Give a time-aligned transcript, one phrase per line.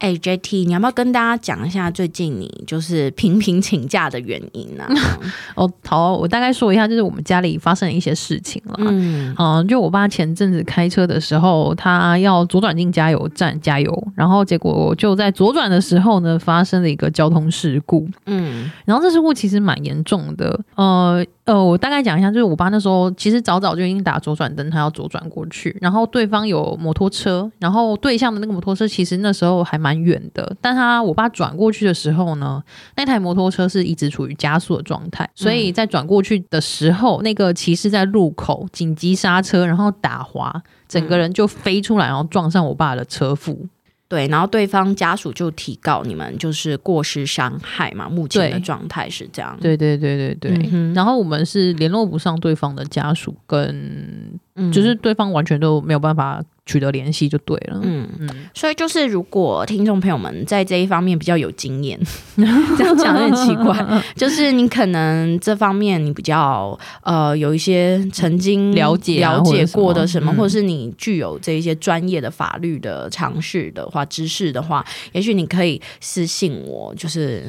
[0.00, 4.84] 哎，JT，你要不要跟大家讲一下最近你就是频频请假的原因呢？
[5.54, 8.74] 哦，好，我大概说一下，就是我们家里发生了一些事情了。
[8.78, 18.08] 嗯，嗯，就我爸前阵子开车的时候，他要左转进加油站加油，然后结果就在左转的时候呢，发生了一个交通事故。
[18.24, 20.58] 嗯，然后这事故其实蛮严重的。
[20.74, 21.24] 呃。
[21.46, 32.62] 呃，我大概讲一下，就是我爸那时候其实早早就已经打左转灯，他要左转过去，然后对方有摩托车，然后对向的那个摩托车其实那时候还蛮远的，但他我爸转过去的时候呢，
[32.96, 43.66] 那台摩托车是一直处于加速的状态，所以在转过去的时候，那个骑士在路口紧急刹车，然后打滑，整个人就飞出来，然后撞上我爸的车腹。
[44.08, 49.56] 对，然后对方家属就提告你们就是过失伤害嘛，目前的状态是这样。
[49.60, 54.32] 对对对对对，嗯，然后我们是联络不上对方的家属，跟
[54.72, 56.42] 就是对方完全都没有办法。
[56.70, 58.08] 取得联系就对了，嗯。
[58.20, 61.98] 嗯，所以就是如果听众朋友们在这一方面比较有经验，
[62.78, 63.76] 这样讲有点奇怪，
[64.14, 77.44] 就是你可能这方面你比较呃有一些曾经了解了解过的什么，或者是你具有这一些专业的法律的常识的话、知识的话，也许你可以私信我，就是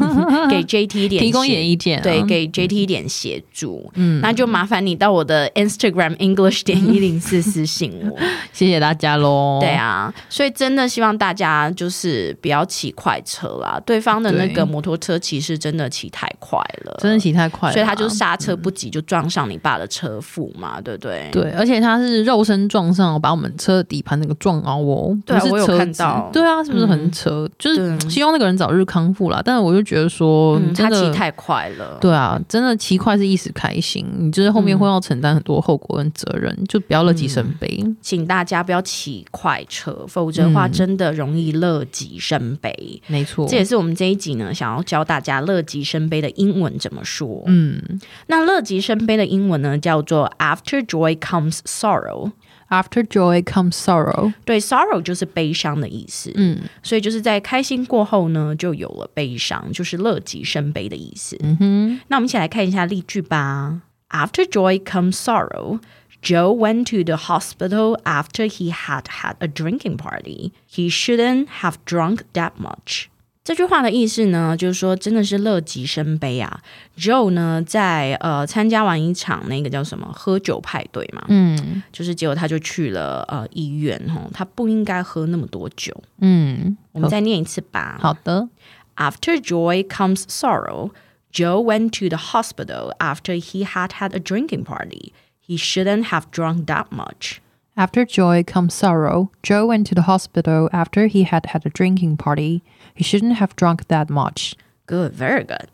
[0.50, 8.18] 给 JT 一点提供一点意见，对，给 JT 一点协助，嗯，那就麻烦你到我的 Instagram English 点一零四私信我。
[8.52, 9.58] 谢谢谢大家喽。
[9.60, 13.80] 对啊，所以真的希望大家就是不要骑快车啦。
[13.86, 21.28] 对方的那个摩托车骑士真的骑太快了，真的骑太快了，所以他就刹车不及，就撞上你爸的车腹嘛，对不对？
[21.32, 25.16] 对，而且他是肉身撞上，把我们车底盘那个撞凹哦。
[25.24, 26.28] 对，我有看到。
[26.32, 27.48] 对啊，是不是很扯？
[27.58, 29.40] 就是希望那个人早日康复啦。
[29.44, 31.98] 但是我就觉得说，他骑太快了。
[32.00, 38.62] 对啊，真的骑快是一时开心，你就是后面会要承担很多后果跟责任，就不要乐极生悲，请大家。
[38.66, 43.00] 不要骑快车，否则的话真的容易乐极生悲。
[43.06, 47.44] 没错，这也是我们这一集呢想要教大家乐极生悲的英文怎么说。
[47.46, 47.80] 嗯，
[48.26, 52.32] 那乐极生悲的英文呢叫做 After joy comes sorrow。
[52.68, 54.32] After joy comes sorrow。
[54.44, 56.32] 对，sorrow 就是悲伤的意思。
[56.34, 61.38] 嗯，所以就是在开心过后呢，就有了悲伤，就是乐极生悲的意思。
[61.44, 63.82] 嗯哼，那我们一起来看一下例句吧。
[64.10, 65.78] After joy comes sorrow。
[66.21, 70.51] Joe went to the hospital after he had had a drinking party.
[70.69, 73.05] He shouldn't have drunk that much.
[73.43, 76.61] 这句话的意思呢，就是说真的是乐极生悲啊。
[76.95, 85.91] Joe 呢，在呃参加完一场那个叫什么喝酒派对嘛，嗯，就是结果他就去了呃医院哈，他不应该喝那么多酒。
[86.19, 87.97] 嗯，我们再念一次吧。
[87.99, 88.47] 好的。
[88.95, 90.91] After joy comes sorrow.
[91.33, 95.13] Joe went to the hospital after he had had a drinking party.
[95.45, 97.41] He shouldn't have drunk that much.
[97.75, 99.31] After joy comes sorrow.
[99.41, 102.61] Joe went to the hospital after he had had a drinking party.
[102.93, 104.53] He shouldn't have drunk that much.
[104.85, 105.67] Good, very good.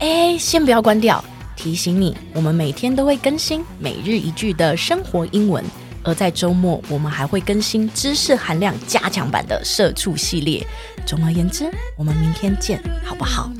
[0.00, 1.22] 哎，先不要关掉，
[1.56, 5.62] 提醒你，我们每天都会更新每日一句的生活英文，
[6.02, 10.66] 而在周末我们还会更新知识含量加强版的社畜系列。
[11.04, 13.50] 总而言之，我们明天见，好不好？